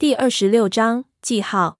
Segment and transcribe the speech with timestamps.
[0.00, 1.78] 第二十六章记号。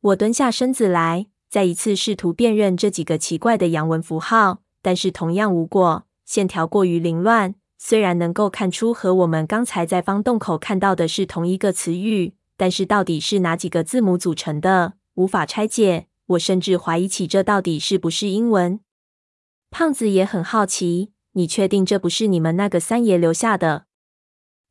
[0.00, 6.04] 我蹲下身子来，再一次试图辨认这几个奇怪的洋文符号，但是同样无果。
[6.24, 16.08] 线条过于凌乱，虽然能够看出和我们刚才在方洞口看到的是同一个词语，但是到底是哪几个字母组成的，无法拆解。
[16.30, 18.80] 我甚至怀疑起这到底是不是英文。
[19.70, 23.84] 胖子也很好奇，你确定这不是你们那个三爷留下的？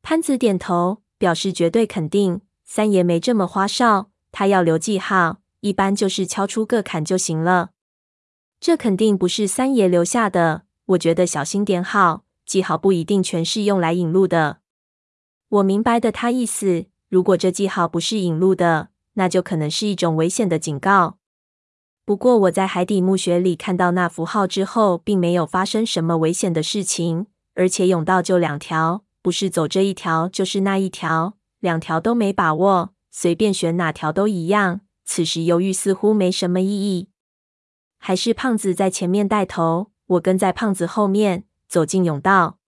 [0.02, 2.42] 潘子点头，表示绝对肯定。
[2.70, 7.70] 三爷没这么花哨，他要留记号，一般就是敲出个坎就行了。
[8.60, 12.24] 这肯定不是三爷留下的，我觉得小心点好。
[12.44, 14.58] 记号不一定全是用来引路的。
[15.48, 21.16] 我明白的他意思，如果这记号不是引路的，那就可能是一种危险的警告。
[22.04, 34.80] 不过我在海底墓穴里看到那符号之后，并没有发生什么危险的事情，而且甬道就两条，不是走这一条就是那一条，两条都没把握，随便选哪条都一样。
[35.04, 37.08] 此时犹豫似乎没什么意义。
[37.98, 42.58] 还是胖子在前面带头，我跟在胖子后面走进甬道，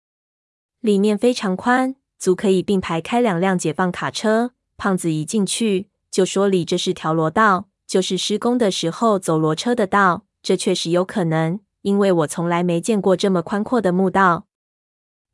[0.80, 4.52] 里面非常宽，足可以并排开两辆解放卡车。
[4.76, 14.46] 胖子一进去就说：“里这是条罗道。”就是施工的时候走罗车的道，这确实有可能，因为我从来没见过这么宽阔的墓道。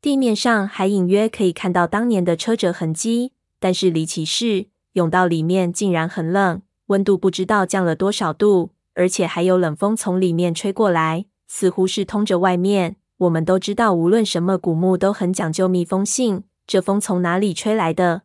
[0.01, 12.97] 地面上还隐约可以看到当年的车辙痕迹，但是离奇是，甬道里面竟然很冷，温度不知道降了多少度，而且还有冷风从里面吹过来，似乎是通着外面。
[13.17, 18.21] 我们都知道，无论什么古墓都很讲究密封性，这风从哪里吹来的？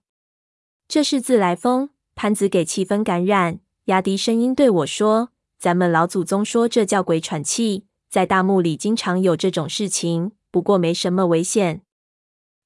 [0.86, 1.90] 这是自来风。
[2.14, 3.60] 潘子给气氛感染。
[3.86, 11.80] 压低声音对我说：“咱们老祖宗说这叫鬼喘气，在大墓里经常有这种事情，不过没什么危险。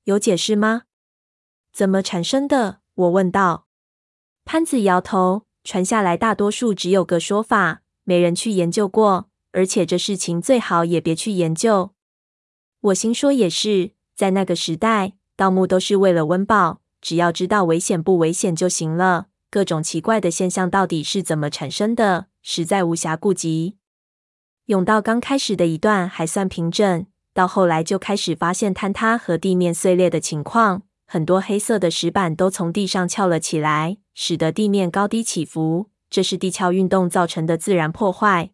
[0.02, 0.82] 有解释吗？
[1.76, 3.66] 怎么产生的？”我问道。
[4.46, 11.90] 潘子摇头，传下来大多数只有个说法，没人去研究过，而且这事情最好也别去研究。
[12.80, 19.26] 我心说也是，在那个时代，盗墓都是为了温饱，只要知道危险不危险就行了。
[19.50, 23.76] 各种奇怪的现象到底是怎么产生的，实在无暇顾及。
[24.68, 35.88] 甬道刚开始的一段还算平整，到后来就开始发现坍塌和地面碎裂的情况，很多黑色的石板都从地上翘了起来，使得地面高低起伏。
[36.10, 38.50] 这是地壳运动造成的自然破坏。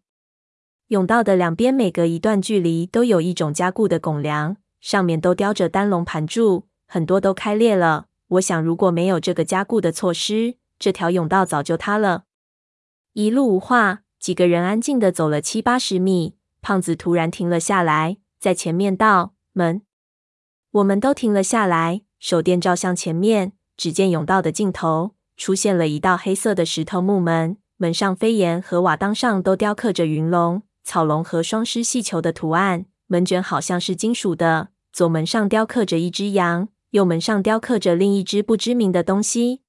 [0.89, 8.07] 甬道的两边每隔一段距离都有一种加固的拱梁，上面都雕着单龙盘柱，很多都开裂了。
[8.27, 12.25] 我想，如果没有这个加固的措施，这条甬道早就塌了。
[13.13, 16.35] 一路无话，几个人安静的走了七八十米。
[16.61, 19.81] 胖子突然停了下来，在前面道：“门。”
[20.71, 32.85] 我们都停了下来，手电照向前面，只见甬道的尽头出现了一道黑色的石头木门，门上飞檐和瓦当上都雕刻着云龙、草龙和双狮戏球的图案。
[33.07, 39.59] 门卷好像是金属的，左门上雕刻着一只羊，右门上雕刻着另一只不知名的东西。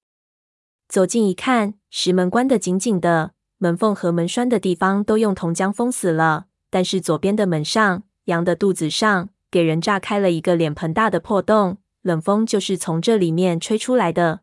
[0.88, 6.46] 走近一看，石门关得紧紧的，门缝和门栓的地方都用铜浆封死了。
[6.70, 14.40] 但是左边的门上，羊的肚子上，给人炸开了一个脸盆大的破洞，冷风就是从这里面吹出来的。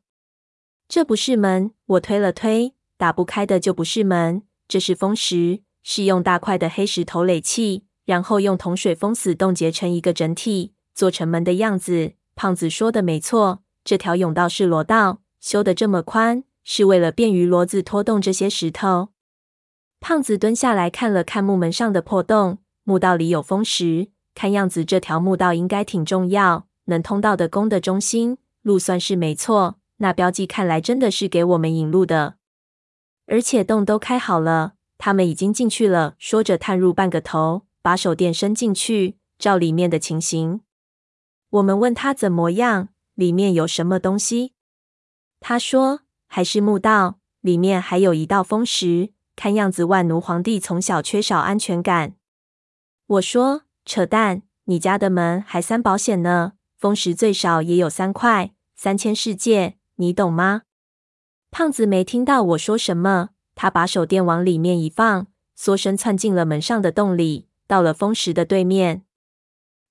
[0.89, 12.13] 这不是门，我推了推，打不开的就不是门，这是封石，是用大块的黑石头垒砌，然后用铜水封死，冻结成一个整体，做成门的样子。
[12.33, 15.21] 胖子说的没错，这条甬道是罗道。
[15.39, 19.09] 修得这么宽，是为了便于骡子拖动这些石头。
[19.99, 28.37] 胖子蹲下来看了看木门上的破洞，墓道里有封石，看样子这条墓道应该挺重要，能通到的宫的中心。
[28.61, 32.35] 路算是没错，那标记看来真的是给我们引路的。
[33.25, 36.15] 而且洞都开好了，他们已经进去了。
[36.19, 40.61] 说着探入半个头，把手电伸进去，照里面的情形。
[41.49, 44.53] 我们问他怎么样，里面有什么东西？
[45.39, 52.15] 他说：“还是墓道，里面还有一道封石，看样子万奴皇帝从小缺少安全感。”
[53.07, 60.63] 我说：“扯淡，你家的门还三保险呢，封石最少也有三块，三千世界，你懂吗？”
[61.51, 69.03] 胖子没听到我说什么，他把手电往里面一放，缩身窜进了门上的洞里，到了封石的对面。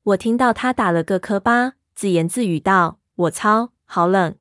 [0.03, 4.35] 我听到他打了个磕巴，自言自语道：“我操，好冷。”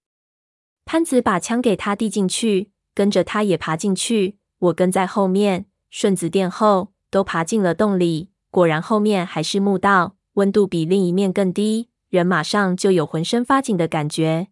[0.86, 4.40] 潘子把枪给他递进去，跟着他也爬进去。
[4.58, 8.32] 我跟在后面，顺子殿后，都爬进了洞里。
[8.50, 14.50] 果然，后面还是墓道，温度比另一面更低，人马上就有浑身发紧的感觉。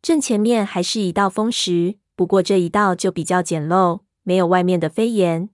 [0.00, 5.50] 正前面还是一道风石，不过这一道就比较简陋，没有外面的飞檐。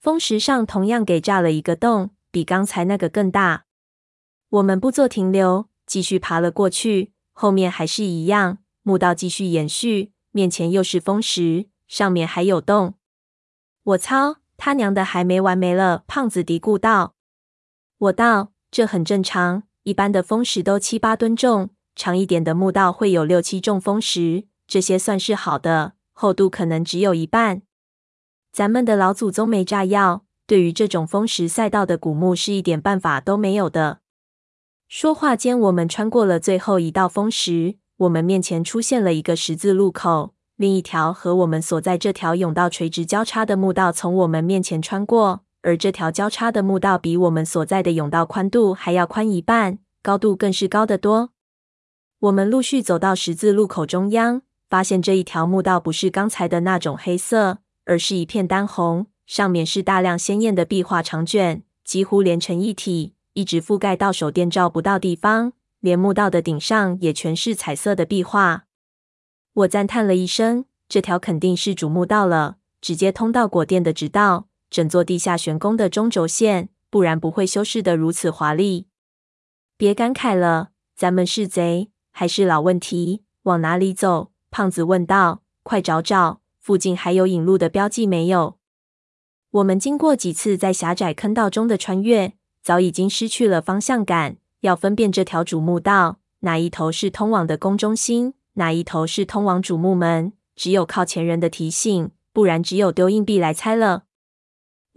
[0.00, 3.66] 风石上同样给炸了一个洞，比刚才那个更大。
[4.48, 7.12] 我们不做停留，继续爬了过去。
[7.32, 12.94] 后面还是一样，墓道继续延续，面前又是风石，上面还有洞。
[13.82, 16.04] 我操，他娘的还没完没了！
[16.06, 17.14] 胖子嘀咕道。
[17.98, 27.62] 我道：“这很正常，一般的风石都七八吨重，长一点的墓道会有六七重风石，这些算是好的，厚度可能只有一半。
[28.52, 34.00] 咱们的老祖宗没炸药，对于这种风石赛道的古墓是一点办法都没有的。”
[34.86, 40.34] 说话间，我们穿过了最后一道风石，我们面前出现了一个十字路口。
[40.56, 51.30] 另一条和我们所在这条甬道垂直交叉的墓道从我们面前穿过，而这条交叉的墓道比我们所在的甬道宽度还要宽一半，高度更是高得多。
[52.20, 68.64] 我们陆续走到十字路口中央，发现这一条墓道不是刚才的那种黑色，而是一片丹红，上面是大量鲜艳的壁画长卷，几乎连成一体，一直覆盖到手电照不到地方，连墓道的顶上也全是彩色的壁画。
[69.54, 78.86] 我赞叹了一声：“这条肯定是主墓道了，直接通到果殿的直道，整座地下玄宫的中轴线，不然不会修饰的如此华丽。”
[79.76, 83.24] 别感慨了，咱们是贼还是老问题？
[83.42, 84.30] 往哪里走？
[84.50, 85.42] 胖子问道。
[85.62, 88.56] 快找找，附近还有引路的标记没有？
[89.50, 98.34] 我们经过几次在狭窄坑道中的穿越，早已经失去了方向感，要分辨这条主墓道哪一头是通往的宫中心。
[98.54, 100.32] 哪一头是通往主墓门？
[100.56, 104.04] 只有靠前人的提醒，不然只有丢硬币来猜了。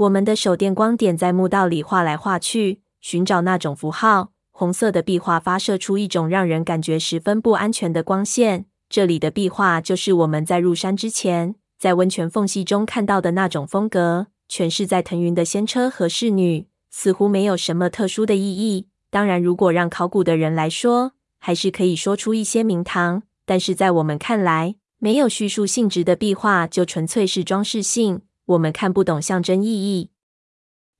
[0.04, 4.32] 我们的手电光点在墓道里画来画去，寻找那种符号。
[4.52, 8.66] 红色的壁画发射出一种让人感觉十分不安全的光线。
[8.90, 18.88] 这里的壁画就是我们在入山之前，在温泉缝隙中看到的那种风格，全是在腾云的仙车和侍女，似乎没有什么特殊的意义。
[19.10, 23.24] 当然，如果让考古的人来说，还是可以说出一些名堂。
[23.46, 30.12] 但是在我们看来，没有叙述性质的壁画就纯粹是装饰性，我们看不懂象征意义。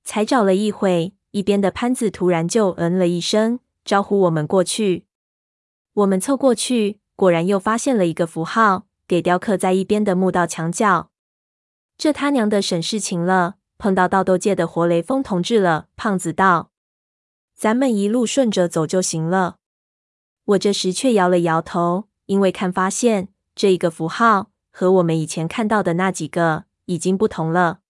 [0.02, 5.06] 才找了一会，一边的潘子突然就嗯了一声，招呼我们过去。
[5.92, 11.10] 我们凑过去，果然又发现了一个符号，给雕刻在一边的墓道墙角。
[11.96, 15.88] 这他娘的省事情了，碰到盗斗界的活雷锋同志了。
[15.96, 16.70] 胖子道
[17.54, 19.58] ：“咱们一路顺着走就行了。”
[20.46, 22.08] 我这时却摇了摇头。
[22.26, 27.80] 因为看发现这一个符号和我们以前看到的那几个已经不同了。